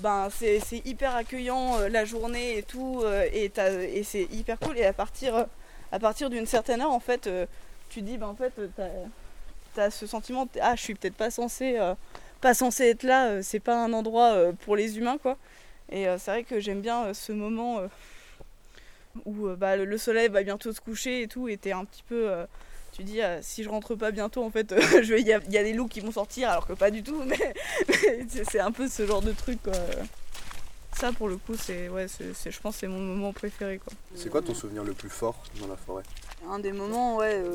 ben 0.03 0.29
c'est 0.31 0.85
hyper 0.85 1.15
accueillant 1.15 1.79
euh, 1.79 1.89
la 1.89 2.05
journée 2.05 2.59
et 2.59 2.63
tout 2.65 3.03
euh, 3.05 3.27
et, 3.33 4.03
c'est 4.03 4.25
hyper 4.33 4.59
cool. 4.59 4.77
Et 4.77 4.85
à 4.85 4.93
partir 4.93 5.37
euh, 5.37 5.99
partir 6.01 6.29
d'une 6.29 6.47
certaine 6.47 6.81
heure 6.81 6.91
en 6.91 7.01
fait 7.01 7.31
tu 7.89 8.01
te 8.01 8.05
dis 8.05 8.19
ben 8.19 8.27
en 8.27 8.35
fait 8.35 8.53
t'as 8.77 9.85
as 9.85 9.91
ce 9.91 10.07
sentiment 10.07 10.49
ah 10.61 10.75
je 10.75 10.83
suis 10.83 10.95
peut-être 10.95 11.15
pas 11.15 11.31
censé 11.31 12.85
être 12.85 13.03
là 13.05 13.43
c'est 13.43 13.61
pas 13.61 13.77
un 13.77 13.93
endroit 13.93 14.53
pour 14.65 14.77
les 14.77 14.99
humains 14.99 15.19
quoi. 15.19 15.39
Et 15.91 16.07
c'est 16.19 16.31
vrai 16.31 16.43
que 16.43 16.59
j'aime 16.59 16.81
bien 16.81 17.15
ce 17.15 17.33
moment 17.33 17.83
où 19.27 19.49
bah, 19.57 19.77
le, 19.77 19.85
le 19.85 19.99
soleil 19.99 20.29
va 20.29 20.43
bientôt 20.43 20.73
se 20.73 20.81
coucher 20.81 21.23
et 21.23 21.29
tout 21.29 21.49
et 21.49 21.59
t'es 21.59 21.73
un 21.73 21.85
petit 21.85 22.03
peu 22.03 22.31
tu 22.93 23.05
dis 23.05 23.21
ah, 23.23 23.41
si 23.43 23.63
je 23.65 23.69
rentre 23.69 23.95
pas 23.95 24.11
bientôt 24.11 24.43
en 24.45 24.51
fait 24.51 24.73
vais- 25.03 25.21
il 25.21 25.27
y, 25.27 25.33
a- 25.33 25.41
il 25.47 25.53
y 25.53 25.59
a 25.59 25.63
des 25.65 25.73
loups 25.73 25.89
qui 25.89 26.01
vont 26.01 26.13
sortir 26.13 26.51
alors 26.51 26.67
que 26.67 26.75
pas 26.75 26.91
du 26.91 27.03
tout 27.03 27.23
mais, 27.27 27.55
mais 27.89 28.27
c'est 28.51 28.61
un 28.61 28.71
peu 28.73 28.89
ce 28.89 29.07
genre 29.07 29.23
de 29.23 29.33
truc 29.33 29.63
quoi. 29.63 29.73
Ça 30.99 31.11
pour 31.11 31.29
le 31.29 31.37
coup 31.39 31.55
c'est 31.57 31.89
ouais 31.89 32.07
c'est 32.07 32.51
je 32.51 32.61
pense 32.61 32.75
que 32.75 32.81
c'est 32.81 32.87
mon 32.89 33.01
moment 33.01 33.33
préféré 33.33 33.79
quoi. 33.79 33.93
C'est 34.15 34.29
quoi 34.31 34.43
ton 34.43 34.55
souvenir 34.55 34.85
le 34.85 34.93
plus 34.93 35.09
fort 35.09 35.43
dans 35.61 35.67
la 35.67 35.77
forêt? 35.77 36.03
Un 36.51 36.59
des 36.59 36.73
moments 36.73 37.17
ouais 37.17 37.35
euh, 37.35 37.55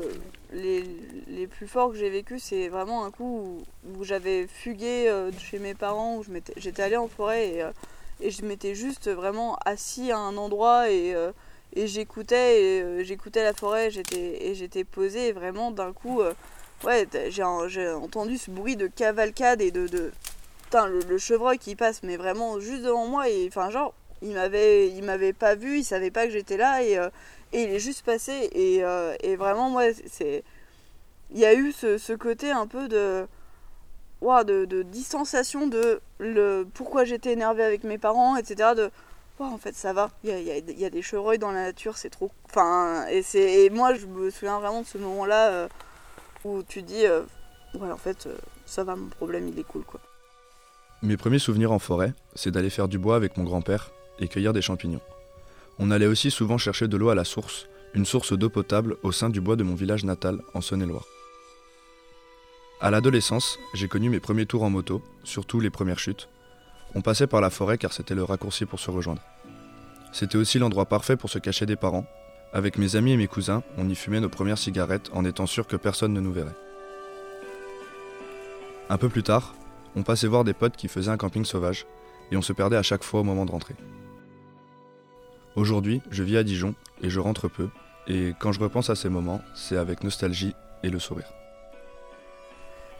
les, 0.52 0.84
les 1.28 1.46
plus 1.46 1.68
forts 1.68 1.90
que 1.92 1.96
j'ai 1.96 2.10
vécu 2.10 2.40
c'est 2.40 2.68
vraiment 2.68 3.04
un 3.04 3.10
coup 3.12 3.62
où, 3.86 3.98
où 4.00 4.04
j'avais 4.04 4.46
fugué 4.48 5.08
euh, 5.08 5.30
de 5.30 5.38
chez 5.38 5.58
mes 5.60 5.74
parents 5.74 6.16
où 6.16 6.24
j'étais 6.56 6.82
allée 6.82 6.96
en 6.96 7.06
forêt 7.06 7.48
et, 7.48 7.62
euh, 7.62 7.70
et 8.20 8.30
je 8.32 8.44
m'étais 8.44 8.74
juste 8.74 9.08
vraiment 9.08 9.56
assis 9.64 10.10
à 10.10 10.18
un 10.18 10.36
endroit 10.36 10.90
et 10.90 11.14
euh, 11.14 11.30
et 11.74 11.86
j'écoutais 11.86 12.82
euh, 12.82 13.04
j'écoutais 13.04 13.42
la 13.42 13.52
forêt 13.52 13.90
j'étais 13.90 14.46
et 14.46 14.54
j'étais 14.54 14.84
posée 14.84 15.28
et 15.28 15.32
vraiment 15.32 15.70
d'un 15.70 15.92
coup 15.92 16.20
euh, 16.20 16.34
ouais 16.84 17.06
j'ai 17.28 17.42
entendu 17.42 18.38
ce 18.38 18.50
bruit 18.50 18.76
de 18.76 18.86
cavalcade 18.86 19.60
et 19.60 19.70
de, 19.70 19.86
de 19.86 20.12
putain, 20.64 20.86
le, 20.86 21.18
chevreuil 21.18 21.58
qui 21.58 21.76
passe 21.76 22.02
mais 22.02 22.16
vraiment 22.16 22.58
juste 22.60 22.82
devant 22.82 23.06
moi 23.06 23.28
et 23.28 23.46
enfin 23.48 23.70
genre 23.70 23.94
il 24.22 24.32
m'avait 24.32 24.88
il 24.88 25.04
m'avait 25.04 25.32
pas 25.32 25.54
vu 25.54 25.78
il 25.78 25.84
savait 25.84 26.10
pas 26.10 26.26
que 26.26 26.32
j'étais 26.32 26.56
là 26.56 26.82
et, 26.82 26.98
euh, 26.98 27.10
et 27.52 27.62
il 27.64 27.70
est 27.70 27.80
juste 27.80 28.04
passé 28.04 28.32
et, 28.52 28.82
et 29.22 29.36
vraiment 29.36 29.70
moi 29.70 29.84
c'est 30.10 30.44
il 31.30 31.38
y 31.38 31.44
a 31.44 31.54
eu 31.54 31.72
ce, 31.72 31.98
ce 31.98 32.14
côté 32.14 32.50
un 32.50 32.66
peu 32.66 32.88
de 32.88 33.26
ouah, 34.20 34.44
de, 34.44 34.64
de 34.64 34.82
distanciation 34.82 35.66
de 35.66 36.00
le 36.18 36.66
pourquoi 36.74 37.04
j'étais 37.04 37.32
énervée 37.32 37.62
avec 37.62 37.84
mes 37.84 37.98
parents 37.98 38.36
etc 38.36 38.74
en 39.46 39.58
fait 39.58 39.74
ça 39.74 39.92
va 39.92 40.10
il 40.24 40.30
y 40.30 40.84
a, 40.84 40.90
des 40.90 41.02
chevreuils 41.02 41.38
dans 41.38 41.50
la 41.50 41.64
nature 41.64 41.96
c'est 41.96 42.10
trop 42.10 42.30
enfin 42.46 43.06
et 43.08 43.22
et 43.34 43.70
moi 43.70 43.94
je 43.94 44.06
me 44.06 44.30
souviens 44.30 44.58
vraiment 44.58 44.82
de 44.82 44.86
ce 44.86 44.98
moment 44.98 45.26
là 45.26 45.68
où 46.44 46.62
tu 46.62 46.82
dis 46.82 47.06
euh, 47.06 47.22
ouais 47.74 47.90
en 47.90 47.96
fait 47.96 48.26
euh, 48.26 48.36
ça 48.66 48.84
va 48.84 48.96
mon 48.96 49.08
problème 49.08 49.48
il 49.48 49.58
est 49.58 49.64
cool 49.64 49.82
quoi 49.82 50.00
Mes 51.02 51.16
premiers 51.16 51.38
souvenirs 51.38 51.72
en 51.72 51.78
forêt, 51.78 52.12
c'est 52.34 52.50
d'aller 52.50 52.70
faire 52.70 52.88
du 52.88 52.98
bois 52.98 53.16
avec 53.16 53.36
mon 53.36 53.44
grand-père 53.44 53.90
et 54.18 54.28
cueillir 54.28 54.52
des 54.52 54.62
champignons. 54.62 55.00
On 55.78 55.90
allait 55.90 56.06
aussi 56.06 56.30
souvent 56.30 56.58
chercher 56.58 56.88
de 56.88 56.96
l'eau 56.96 57.08
à 57.08 57.14
la 57.14 57.24
source, 57.24 57.68
une 57.94 58.04
source 58.04 58.36
d'eau 58.36 58.50
potable 58.50 58.96
au 59.02 59.12
sein 59.12 59.30
du 59.30 59.40
bois 59.40 59.56
de 59.56 59.62
mon 59.62 59.74
village 59.74 60.04
natal 60.04 60.40
en 60.54 60.60
Saône-et-Loire. 60.60 61.06
À 62.80 62.90
l'adolescence, 62.90 63.58
j'ai 63.74 63.88
connu 63.88 64.08
mes 64.08 64.20
premiers 64.20 64.46
tours 64.46 64.62
en 64.62 64.70
moto, 64.70 65.02
surtout 65.24 65.60
les 65.60 65.70
premières 65.70 65.98
chutes. 65.98 66.28
On 66.94 67.02
passait 67.02 67.26
par 67.26 67.40
la 67.40 67.50
forêt 67.50 67.78
car 67.78 67.92
c'était 67.92 68.14
le 68.14 68.24
raccourci 68.24 68.66
pour 68.66 68.80
se 68.80 68.90
rejoindre. 68.90 69.22
C'était 70.12 70.38
aussi 70.38 70.58
l'endroit 70.58 70.86
parfait 70.86 71.16
pour 71.16 71.30
se 71.30 71.38
cacher 71.38 71.66
des 71.66 71.76
parents. 71.76 72.06
Avec 72.52 72.78
mes 72.78 72.96
amis 72.96 73.12
et 73.12 73.16
mes 73.16 73.26
cousins, 73.26 73.62
on 73.76 73.88
y 73.88 73.94
fumait 73.94 74.20
nos 74.20 74.30
premières 74.30 74.58
cigarettes 74.58 75.10
en 75.12 75.24
étant 75.24 75.46
sûr 75.46 75.66
que 75.66 75.76
personne 75.76 76.14
ne 76.14 76.20
nous 76.20 76.32
verrait. 76.32 76.56
Un 78.88 78.96
peu 78.96 79.10
plus 79.10 79.22
tard, 79.22 79.54
on 79.96 80.02
passait 80.02 80.28
voir 80.28 80.44
des 80.44 80.54
potes 80.54 80.76
qui 80.76 80.88
faisaient 80.88 81.10
un 81.10 81.18
camping 81.18 81.44
sauvage, 81.44 81.86
et 82.30 82.36
on 82.36 82.42
se 82.42 82.54
perdait 82.54 82.76
à 82.76 82.82
chaque 82.82 83.04
fois 83.04 83.20
au 83.20 83.24
moment 83.24 83.44
de 83.44 83.50
rentrer. 83.50 83.74
Aujourd'hui, 85.56 86.00
je 86.10 86.22
vis 86.22 86.38
à 86.38 86.42
Dijon, 86.42 86.74
et 87.02 87.10
je 87.10 87.20
rentre 87.20 87.48
peu, 87.48 87.68
Et 88.06 88.32
quand 88.38 88.52
je 88.52 88.60
repense 88.60 88.88
à 88.88 88.94
ces 88.94 89.10
moments, 89.10 89.42
c'est 89.54 89.76
avec 89.76 90.02
nostalgie 90.02 90.54
et 90.82 90.88
le 90.88 90.98
sourire. 90.98 91.28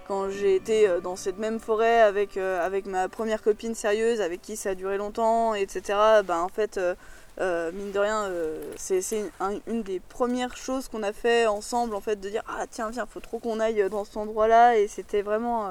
Quand 0.09 0.31
j'ai 0.31 0.55
été 0.57 0.89
euh, 0.89 1.01
dans 1.01 1.17
cette 1.17 1.39
même 1.39 1.61
forêt 1.61 2.01
avec, 2.01 2.37
euh, 2.39 2.65
avec 2.65 2.87
ma 2.87 3.09
première 3.09 3.43
copine 3.43 3.75
sérieuse, 3.75 4.21
avec 4.23 4.41
qui 4.43 4.57
ça 4.57 4.71
a 4.71 4.75
duré 4.75 4.97
longtemps, 4.97 5.55
etc., 5.55 6.23
ben 6.25 6.39
en 6.41 6.49
fait, 6.49 6.79
euh, 6.79 7.71
mine 7.73 7.93
de 7.93 7.99
rien, 7.99 8.31
c'est 8.77 9.01
c'est 9.03 9.31
un- 9.39 9.59
une 9.67 9.83
des 9.83 10.01
premières 10.01 10.57
choses 10.57 10.89
qu'on 10.89 11.03
a 11.03 11.13
fait 11.13 11.47
ensemble, 11.47 11.95
en 11.95 12.01
fait, 12.01 12.17
de 12.17 12.29
dire 12.31 12.43
ah 12.49 12.65
tiens 12.71 12.91
viens, 12.91 13.07
faut 13.07 13.21
trop 13.21 13.39
qu'on 13.39 13.61
aille 13.61 13.89
dans 13.91 14.05
cet 14.05 14.17
endroit-là, 14.17 14.77
et 14.79 14.89
c'était 14.89 15.23
vraiment 15.23 15.71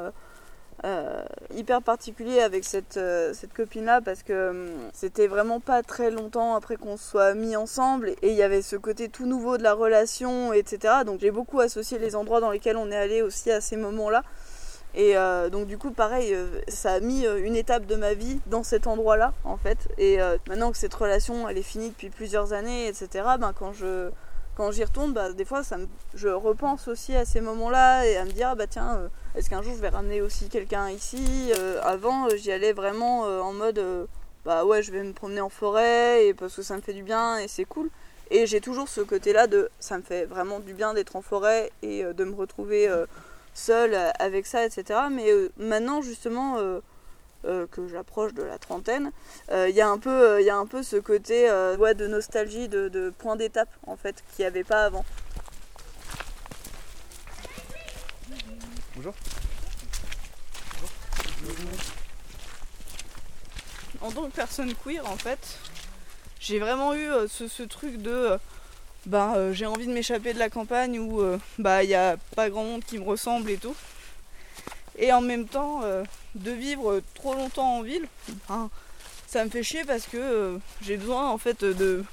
euh, 0.85 1.23
hyper 1.55 1.81
particulier 1.81 2.39
avec 2.39 2.63
cette, 2.63 2.97
euh, 2.97 3.33
cette 3.33 3.51
copine-là 3.51 3.99
parce 3.99 4.21
que 4.21 4.51
hum, 4.51 4.89
c'était 4.93 5.25
vraiment 5.25 5.59
pas 5.59 5.81
très 5.81 6.11
longtemps 6.11 6.55
après 6.55 6.75
qu'on 6.75 6.97
soit 6.97 7.33
mis 7.33 7.55
ensemble, 7.55 8.09
et 8.21 8.29
il 8.29 8.35
y 8.35 8.43
avait 8.43 8.61
ce 8.61 8.75
côté 8.75 9.09
tout 9.09 9.25
nouveau 9.25 9.57
de 9.57 9.63
la 9.63 9.73
relation, 9.73 10.53
etc. 10.53 10.93
Donc 11.03 11.19
j'ai 11.19 11.31
beaucoup 11.31 11.61
associé 11.61 11.97
les 11.97 12.15
endroits 12.15 12.41
dans 12.41 12.51
lesquels 12.51 12.77
on 12.77 12.91
est 12.91 12.95
allé 12.95 13.23
aussi 13.23 13.49
à 13.51 13.59
ces 13.59 13.75
moments-là. 13.75 14.21
Et 14.93 15.17
euh, 15.17 15.49
donc 15.49 15.65
du 15.65 15.79
coup, 15.79 15.89
pareil, 15.91 16.35
ça 16.67 16.93
a 16.93 16.99
mis 16.99 17.25
une 17.25 17.55
étape 17.55 17.87
de 17.87 17.95
ma 17.95 18.13
vie 18.13 18.39
dans 18.45 18.63
cet 18.63 18.85
endroit-là, 18.85 19.33
en 19.45 19.57
fait. 19.57 19.89
Et 19.97 20.19
maintenant 20.47 20.71
que 20.71 20.77
cette 20.77 20.93
relation, 20.93 21.49
elle 21.49 21.57
est 21.57 21.63
finie 21.63 21.89
depuis 21.89 22.09
plusieurs 22.09 22.53
années, 22.53 22.87
etc. 22.87 23.25
Ben 23.39 23.51
quand 23.57 23.73
je 23.73 24.09
quand 24.55 24.71
j'y 24.71 24.83
retourne, 24.83 25.13
bah, 25.13 25.33
des 25.33 25.45
fois, 25.45 25.63
ça 25.63 25.77
je 26.15 26.29
repense 26.29 26.87
aussi 26.87 27.15
à 27.15 27.25
ces 27.25 27.41
moments-là 27.41 28.07
et 28.07 28.17
à 28.17 28.25
me 28.25 28.31
dire, 28.31 28.49
ah, 28.51 28.55
bah 28.55 28.65
tiens, 28.67 29.09
est-ce 29.37 29.51
qu'un 29.51 29.61
jour 29.61 29.75
je 29.75 29.81
vais 29.81 29.89
ramener 29.89 30.21
aussi 30.21 30.49
quelqu'un 30.49 30.89
ici 30.89 31.51
Euh, 31.57 31.79
Avant, 31.83 32.25
euh, 32.25 32.35
j'y 32.35 32.51
allais 32.51 32.73
vraiment 32.73 33.25
euh, 33.25 33.39
en 33.39 33.53
mode, 33.53 33.79
bah 34.45 34.65
ouais, 34.65 34.81
je 34.81 34.91
vais 34.91 35.03
me 35.03 35.13
promener 35.13 35.41
en 35.41 35.49
forêt 35.49 36.33
parce 36.37 36.55
que 36.55 36.63
ça 36.63 36.75
me 36.75 36.81
fait 36.81 36.93
du 36.93 37.03
bien 37.03 37.37
et 37.37 37.47
c'est 37.47 37.65
cool. 37.65 37.89
Et 38.31 38.47
j'ai 38.47 38.61
toujours 38.61 38.89
ce 38.89 39.01
côté-là 39.01 39.45
de, 39.47 39.69
ça 39.79 39.97
me 39.97 40.03
fait 40.03 40.25
vraiment 40.25 40.59
du 40.59 40.73
bien 40.73 40.93
d'être 40.95 41.15
en 41.15 41.21
forêt 41.21 41.71
et 41.83 42.03
de 42.03 42.23
me 42.25 42.35
retrouver 42.35 42.89
seule 43.53 43.95
avec 44.19 44.45
ça, 44.47 44.65
etc. 44.65 45.01
Mais 45.09 45.31
maintenant, 45.57 46.01
justement, 46.01 46.57
que 47.43 47.87
j'approche 47.89 48.33
de 48.33 48.43
la 48.43 48.57
trentaine, 48.57 49.11
il 49.51 49.69
y 49.69 49.79
a 49.79 49.87
un 49.87 49.97
peu, 49.97 50.41
il 50.41 50.45
y 50.45 50.49
a 50.49 50.57
un 50.57 50.65
peu 50.65 50.83
ce 50.83 50.97
côté 50.97 51.49
ouais, 51.79 51.93
de 51.93 52.05
nostalgie, 52.07 52.67
de, 52.67 52.89
de 52.89 53.13
point 53.17 53.37
d'étape, 53.37 53.69
en 53.85 53.95
fait, 53.95 54.23
qu'il 54.35 54.43
n'y 54.43 54.47
avait 54.47 54.65
pas 54.65 54.83
avant. 54.83 55.05
Bonjour. 58.97 59.13
En 64.01 64.11
tant 64.11 64.23
que 64.23 64.35
personne 64.35 64.73
queer, 64.73 65.05
en 65.05 65.17
fait, 65.17 65.59
j'ai 66.39 66.57
vraiment 66.57 66.95
eu 66.95 67.07
euh, 67.07 67.27
ce, 67.27 67.61
truc 67.61 68.01
de... 68.01 68.09
euh, 68.09 68.37
ben, 69.05 69.35
euh, 69.35 69.53
j'ai 69.53 69.67
envie 69.67 69.85
de 69.85 69.93
m'échapper 69.93 70.33
de 70.33 70.39
la 70.39 70.49
campagne 70.49 70.97
où 70.97 71.21
bah 71.59 71.83
il 71.83 71.89
n'y 71.89 71.93
a 71.93 72.17
pas 72.35 72.49
grand 72.49 72.63
monde 72.63 72.83
qui 72.83 72.97
me 72.97 73.03
ressemble 73.03 73.51
et 73.51 73.57
tout. 73.57 73.75
Et 74.97 75.13
en 75.13 75.21
même 75.21 75.47
temps, 75.47 75.83
de 76.33 76.51
vivre 76.51 77.01
trop 77.13 77.35
longtemps 77.35 77.77
en 77.77 77.81
ville, 77.83 78.07
ben, 78.49 78.71
ça 79.27 79.45
me 79.45 79.51
fait 79.51 79.61
chier 79.61 79.83
parce 79.85 80.07
que 80.07 80.59
j'ai 80.81 80.97
besoin 80.97 81.29
en 81.29 81.37
fait 81.37 81.63
de, 81.63 82.03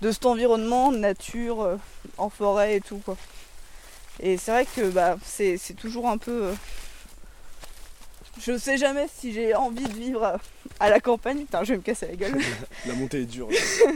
de 0.00 0.12
cet 0.12 0.26
environnement, 0.26 0.90
de 0.90 0.98
nature, 0.98 1.78
en 2.18 2.30
forêt 2.30 2.76
et 2.76 2.80
tout 2.80 2.98
quoi. 2.98 3.16
Et 4.20 4.36
c'est 4.36 4.52
vrai 4.52 4.66
que 4.66 4.88
bah, 4.90 5.16
c'est 5.24 5.58
toujours 5.76 6.08
un 6.08 6.18
peu... 6.18 6.52
je 8.40 8.56
sais 8.56 8.76
jamais 8.76 9.06
si 9.14 9.32
j'ai 9.32 9.54
envie 9.54 9.84
de 9.84 9.92
vivre 9.92 10.38
à, 10.80 10.90
la 10.90 11.00
campagne. 11.00 11.40
Putain, 11.40 11.64
je 11.64 11.72
vais 11.72 11.78
me 11.78 11.82
casser 11.82 12.06
la 12.08 12.16
gueule. 12.16 12.38
La 12.86 12.94
montée 12.94 13.22
est 13.22 13.26
dure. 13.26 13.48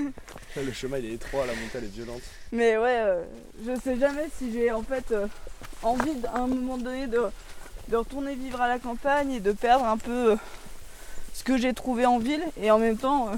le 0.56 0.72
chemin 0.72 0.98
il 0.98 1.06
est 1.06 1.12
étroit, 1.14 1.46
la 1.46 1.52
montée 1.54 1.78
elle 1.78 1.84
est 1.84 1.94
violente. 1.94 2.22
Mais 2.52 2.76
ouais, 2.76 3.00
euh, 3.00 3.22
je 3.64 3.78
sais 3.80 3.98
jamais 3.98 4.26
si 4.38 4.52
j'ai 4.52 4.72
en 4.72 4.82
fait 4.82 5.12
euh, 5.12 5.26
envie 5.82 6.16
à 6.32 6.38
un 6.38 6.46
moment 6.46 6.78
donné 6.78 7.06
de, 7.06 7.22
de 7.88 7.96
retourner 7.96 8.34
vivre 8.34 8.60
à 8.60 8.68
la 8.68 8.78
campagne 8.78 9.32
et 9.32 9.40
de 9.40 9.52
perdre 9.52 9.84
un 9.84 9.98
peu 9.98 10.32
euh, 10.32 10.36
ce 11.32 11.44
que 11.44 11.56
j'ai 11.56 11.72
trouvé 11.74 12.06
en 12.06 12.18
ville. 12.18 12.42
Et 12.60 12.70
en 12.70 12.78
même 12.78 12.96
temps, 12.96 13.28
euh, 13.28 13.36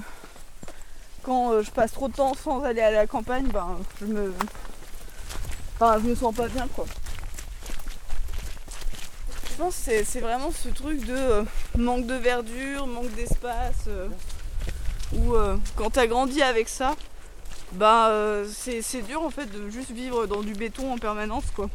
quand 1.23 1.61
je 1.61 1.71
passe 1.71 1.91
trop 1.91 2.07
de 2.07 2.13
temps 2.13 2.33
sans 2.33 2.63
aller 2.63 2.81
à 2.81 2.91
la 2.91 3.07
campagne, 3.07 3.47
ben 3.47 3.77
je 3.99 4.05
me. 4.07 4.33
Enfin, 5.81 5.99
je 5.99 6.09
me 6.09 6.13
sens 6.13 6.35
pas 6.35 6.47
bien 6.47 6.67
quoi. 6.75 6.85
Je 9.49 9.55
pense 9.57 9.75
que 9.77 10.03
c'est- 10.03 10.19
vraiment 10.19 10.51
ce 10.51 10.69
truc 10.69 11.03
de 11.07 11.15
euh, 11.15 11.43
manque 11.75 12.05
de 12.05 12.13
verdure, 12.13 12.85
manque 12.85 13.09
d'espace. 13.15 13.85
euh, 13.87 14.07
où 15.17 15.33
euh, 15.35 15.57
quand 15.75 15.89
t'as 15.89 16.05
grandi 16.07 16.41
avec 16.43 16.69
ça, 16.69 16.95
bah 17.73 18.09
euh, 18.09 18.45
c'est 18.51 19.01
dur 19.01 19.23
en 19.23 19.31
fait 19.31 19.47
de 19.47 19.69
juste 19.69 19.91
vivre 19.91 20.27
dans 20.27 20.41
du 20.41 20.53
béton 20.53 20.93
en 20.93 20.97
permanence 20.99 21.45
quoi. 21.55 21.69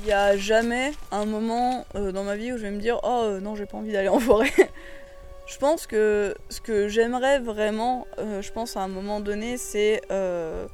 Il 0.00 0.04
n'y 0.04 0.12
a 0.12 0.36
jamais 0.36 0.92
un 1.10 1.24
moment 1.24 1.86
dans 1.94 2.24
ma 2.24 2.36
vie 2.36 2.52
où 2.52 2.58
je 2.58 2.62
vais 2.62 2.70
me 2.70 2.80
dire 2.80 3.00
oh 3.04 3.38
non 3.40 3.56
j'ai 3.56 3.66
pas 3.66 3.78
envie 3.78 3.92
d'aller 3.92 4.08
en 4.08 4.20
forêt. 4.20 4.52
je 5.46 5.56
pense 5.58 5.86
que 5.86 6.34
ce 6.50 6.60
que 6.60 6.88
j'aimerais 6.88 7.40
vraiment, 7.40 8.06
euh, 8.18 8.42
je 8.42 8.52
pense 8.52 8.76
à 8.76 8.80
un 8.82 8.88
moment 8.88 9.20
donné, 9.20 9.56
c'est 9.56 10.02
euh, 10.10 10.66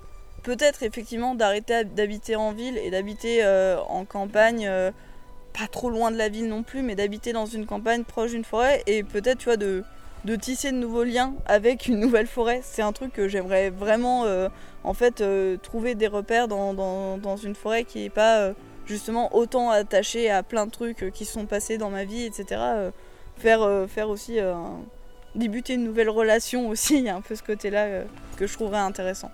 peut-être 0.45 0.83
effectivement 0.83 1.35
d'arrêter 1.35 1.85
d'habiter 1.85 2.37
en 2.37 2.53
ville 2.53 2.79
et 2.79 2.91
d'habiter 2.91 3.43
euh, 3.43 3.79
en 3.89 4.05
campagne, 4.05 4.67
euh, 4.69 4.93
pas 5.59 5.67
trop 5.67 5.91
loin 5.91 6.13
de 6.13 6.17
la 6.17 6.29
ville 6.29 6.49
non 6.49 6.63
plus, 6.63 6.83
mais 6.83 6.95
d'habiter 6.95 7.33
dans 7.33 7.47
une 7.47 7.67
campagne 7.67 8.05
proche 8.05 8.31
d'une 8.31 8.45
forêt 8.45 8.83
et 8.87 9.03
peut-être 9.03 9.39
tu 9.39 9.47
vois 9.47 9.57
de 9.57 9.83
tisser 10.37 10.71
de 10.71 10.77
nouveaux 10.77 11.05
liens 11.05 11.35
avec 11.47 11.87
une 11.87 11.99
nouvelle 11.99 12.27
forêt. 12.27 12.61
C'est 12.63 12.83
un 12.83 12.93
truc 12.93 13.13
que 13.13 13.27
j'aimerais 13.27 13.71
vraiment 13.71 14.25
euh, 14.27 14.49
en 14.85 14.95
fait 14.95 15.25
trouver 15.63 15.95
des 15.95 16.07
repères 16.07 16.47
dans, 16.47 17.37
une 17.43 17.55
forêt 17.55 17.85
qui 17.85 18.03
n'est 18.03 18.11
pas 18.11 18.53
justement 18.87 19.35
autant 19.35 19.71
attachée 19.71 20.31
à 20.31 20.43
plein 20.43 20.67
de 20.67 20.71
trucs 20.71 21.11
qui 21.15 21.25
sont 21.25 21.47
passés 21.47 21.79
dans 21.79 21.91
ma 21.91 22.05
vie, 22.05 22.25
etc. 22.25 22.61
Faire, 23.39 23.87
faire 23.89 24.11
aussi 24.11 24.39
débuter 25.35 25.75
une 25.75 25.85
nouvelle 25.85 26.11
relation 26.11 26.69
aussi, 26.69 26.99
il 26.99 27.05
y 27.05 27.09
a 27.09 27.17
un 27.17 27.23
peu 27.23 27.35
ce 27.35 27.43
côté-là 27.43 28.03
que 28.37 28.47
je 28.47 28.53
trouverais 28.53 28.81
intéressant. 28.81 29.31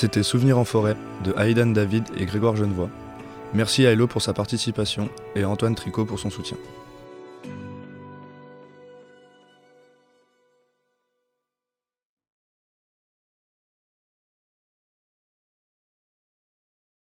C'était 0.00 0.22
Souvenirs 0.22 0.58
en 0.58 0.64
forêt 0.64 0.96
de 1.24 1.34
Aidan 1.36 1.72
David 1.72 2.04
et 2.16 2.24
Grégoire 2.24 2.54
Genevoix. 2.54 2.88
Merci 3.52 3.84
à 3.84 3.90
Hello 3.90 4.06
pour 4.06 4.22
sa 4.22 4.32
participation 4.32 5.08
et 5.34 5.42
à 5.42 5.48
Antoine 5.48 5.74
Tricot 5.74 6.04
pour 6.04 6.20
son 6.20 6.30
soutien. 6.30 6.56